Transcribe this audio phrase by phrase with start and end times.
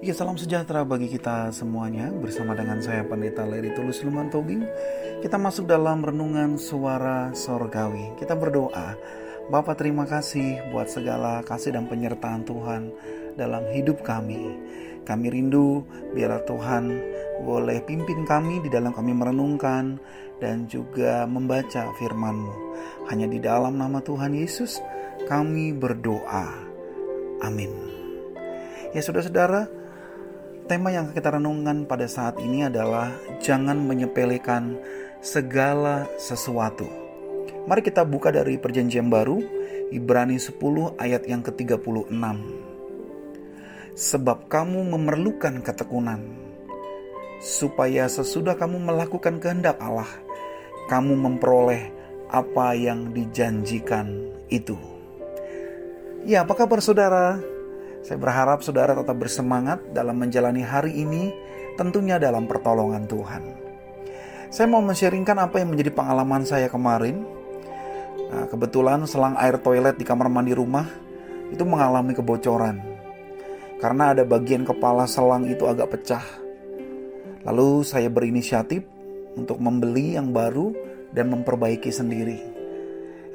[0.00, 2.08] Ya salam sejahtera bagi kita semuanya.
[2.08, 4.64] Bersama dengan saya Pendeta Leri Tulus Luman Tobing
[5.20, 8.16] Kita masuk dalam renungan suara sorgawi.
[8.16, 8.96] Kita berdoa
[9.52, 12.88] Bapak terima kasih buat segala kasih dan penyertaan Tuhan
[13.36, 14.56] dalam hidup kami.
[15.04, 15.84] Kami rindu
[16.16, 16.84] biarlah Tuhan
[17.44, 20.00] boleh pimpin kami di dalam kami merenungkan
[20.40, 22.54] Dan juga membaca firman-Mu.
[23.12, 24.80] Hanya di dalam nama Tuhan Yesus
[25.28, 26.48] kami berdoa.
[27.44, 27.68] Amin.
[28.96, 29.79] Ya saudara-saudara
[30.70, 33.10] Tema yang kita renungkan pada saat ini adalah
[33.42, 34.78] jangan menyepelekan
[35.18, 36.86] segala sesuatu.
[37.66, 39.42] Mari kita buka dari perjanjian baru,
[39.90, 42.14] Ibrani 10 ayat yang ke-36.
[43.98, 46.22] Sebab kamu memerlukan ketekunan,
[47.42, 50.06] supaya sesudah kamu melakukan kehendak Allah,
[50.86, 51.90] kamu memperoleh
[52.30, 54.06] apa yang dijanjikan
[54.46, 54.78] itu.
[56.22, 57.42] Ya, apa kabar saudara?
[58.00, 61.36] Saya berharap saudara tetap bersemangat dalam menjalani hari ini,
[61.76, 63.42] tentunya dalam pertolongan Tuhan.
[64.50, 67.22] Saya mau men-sharingkan apa yang menjadi pengalaman saya kemarin.
[68.32, 70.88] Nah, kebetulan selang air toilet di kamar mandi rumah
[71.52, 72.80] itu mengalami kebocoran.
[73.78, 76.24] Karena ada bagian kepala selang itu agak pecah.
[77.46, 78.84] Lalu saya berinisiatif
[79.36, 80.72] untuk membeli yang baru
[81.12, 82.38] dan memperbaiki sendiri.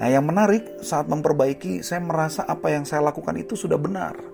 [0.00, 4.33] Nah, yang menarik saat memperbaiki, saya merasa apa yang saya lakukan itu sudah benar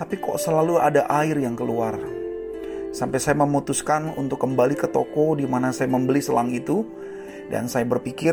[0.00, 2.00] tapi kok selalu ada air yang keluar.
[2.88, 6.88] Sampai saya memutuskan untuk kembali ke toko di mana saya membeli selang itu
[7.52, 8.32] dan saya berpikir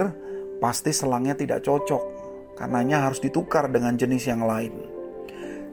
[0.64, 2.18] pasti selangnya tidak cocok
[2.56, 4.72] karenanya harus ditukar dengan jenis yang lain.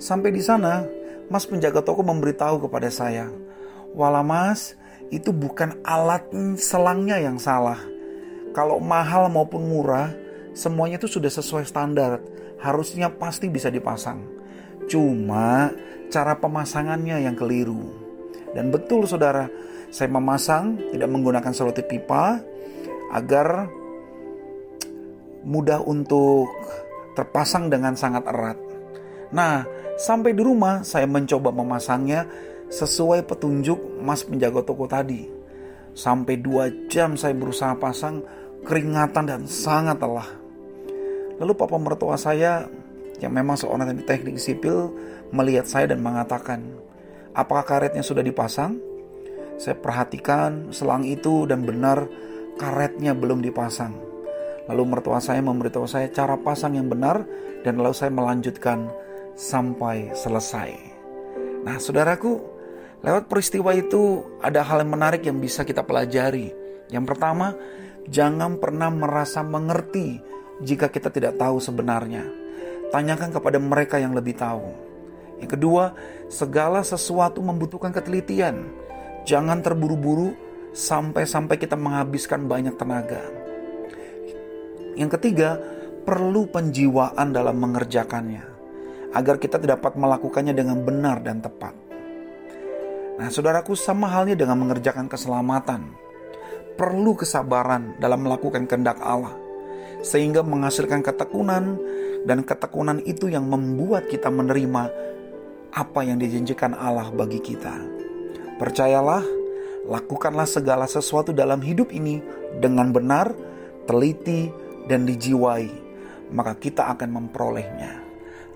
[0.03, 0.83] Sampai di sana,
[1.31, 3.31] Mas penjaga toko memberitahu kepada saya,
[3.95, 4.75] "Wala Mas,
[5.15, 6.27] itu bukan alat
[6.59, 7.78] selangnya yang salah.
[8.50, 10.11] Kalau mahal maupun murah,
[10.59, 12.19] semuanya itu sudah sesuai standar.
[12.59, 14.44] Harusnya pasti bisa dipasang."
[14.91, 15.73] Cuma
[16.13, 17.91] cara pemasangannya yang keliru.
[18.55, 19.51] Dan betul saudara,
[19.91, 22.39] saya memasang tidak menggunakan selotip pipa
[23.15, 23.71] agar
[25.44, 26.50] mudah untuk
[27.15, 28.59] terpasang dengan sangat erat.
[29.31, 29.67] Nah,
[29.99, 32.27] sampai di rumah saya mencoba memasangnya
[32.71, 35.31] sesuai petunjuk mas penjaga toko tadi.
[35.94, 38.19] Sampai dua jam saya berusaha pasang
[38.67, 40.27] keringatan dan sangat lelah.
[41.39, 42.67] Lalu papa mertua saya
[43.22, 44.91] yang memang seorang teknik sipil
[45.30, 46.62] melihat saya dan mengatakan,
[47.34, 48.78] apakah karetnya sudah dipasang?
[49.54, 52.10] Saya perhatikan selang itu dan benar
[52.58, 53.94] karetnya belum dipasang.
[54.66, 57.22] Lalu mertua saya memberitahu saya cara pasang yang benar
[57.62, 58.91] dan lalu saya melanjutkan
[59.38, 60.75] sampai selesai.
[61.62, 62.41] Nah saudaraku,
[63.04, 66.50] lewat peristiwa itu ada hal yang menarik yang bisa kita pelajari.
[66.91, 67.54] Yang pertama,
[68.10, 70.19] jangan pernah merasa mengerti
[70.64, 72.44] jika kita tidak tahu sebenarnya
[72.93, 74.65] Tanyakan kepada mereka yang lebih tahu.
[75.41, 75.84] Yang kedua,
[76.28, 78.69] segala sesuatu membutuhkan ketelitian.
[79.25, 80.33] Jangan terburu-buru
[80.75, 83.23] sampai-sampai kita menghabiskan banyak tenaga.
[84.94, 85.59] Yang ketiga,
[86.05, 88.55] perlu penjiwaan dalam mengerjakannya
[89.15, 91.75] agar kita dapat melakukannya dengan benar dan tepat.
[93.15, 95.94] Nah, saudaraku, sama halnya dengan mengerjakan keselamatan.
[96.75, 99.39] Perlu kesabaran dalam melakukan kehendak Allah,
[100.04, 101.81] sehingga menghasilkan ketekunan
[102.28, 104.92] dan ketekunan itu yang membuat kita menerima
[105.75, 107.75] apa yang dijanjikan Allah bagi kita.
[108.60, 109.25] Percayalah,
[109.88, 112.22] lakukanlah segala sesuatu dalam hidup ini
[112.60, 113.34] dengan benar,
[113.88, 114.53] teliti,
[114.84, 115.66] dan dijiwai,
[116.31, 118.04] maka kita akan memperolehnya.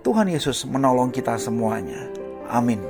[0.05, 2.07] Tuhan Yesus menolong kita semuanya.
[2.47, 2.81] Amin.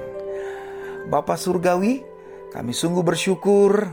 [1.08, 2.04] Bapak Surgawi,
[2.52, 3.88] kami sungguh bersyukur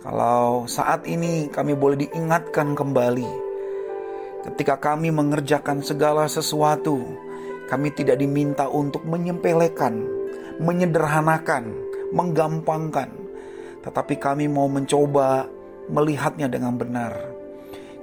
[0.00, 3.46] kalau saat ini kami boleh diingatkan kembali
[4.46, 7.02] Ketika kami mengerjakan segala sesuatu,
[7.66, 10.06] kami tidak diminta untuk menyempelekan,
[10.62, 11.74] menyederhanakan,
[12.14, 13.10] menggampangkan,
[13.82, 15.50] tetapi kami mau mencoba
[15.90, 17.18] melihatnya dengan benar.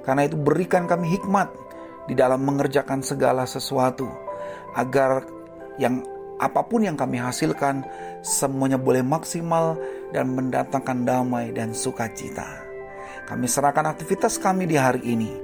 [0.04, 1.48] Karena itu, berikan kami hikmat
[2.04, 4.04] di dalam mengerjakan segala sesuatu,
[4.76, 5.24] agar
[5.80, 6.04] yang
[6.36, 7.88] apa pun yang kami hasilkan,
[8.20, 9.80] semuanya boleh maksimal
[10.12, 12.44] dan mendatangkan damai dan sukacita.
[13.24, 15.43] Kami serahkan aktivitas kami di hari ini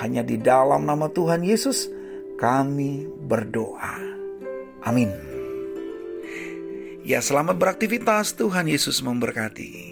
[0.00, 1.88] hanya di dalam nama Tuhan Yesus
[2.36, 3.96] kami berdoa.
[4.84, 5.08] Amin.
[7.06, 9.86] Ya selamat beraktivitas Tuhan Yesus memberkati.